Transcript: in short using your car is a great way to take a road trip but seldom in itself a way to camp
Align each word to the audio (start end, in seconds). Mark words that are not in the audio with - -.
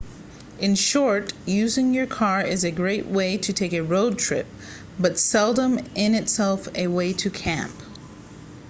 in 0.57 0.73
short 0.73 1.31
using 1.45 1.93
your 1.93 2.07
car 2.07 2.41
is 2.43 2.63
a 2.63 2.71
great 2.71 3.05
way 3.05 3.37
to 3.37 3.53
take 3.53 3.71
a 3.71 3.81
road 3.83 4.17
trip 4.17 4.47
but 4.97 5.19
seldom 5.19 5.77
in 5.93 6.15
itself 6.15 6.67
a 6.75 6.87
way 6.87 7.13
to 7.13 7.29
camp 7.29 7.71